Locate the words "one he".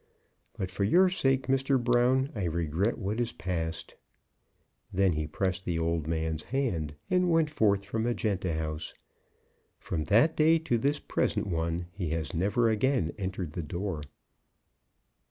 11.45-12.09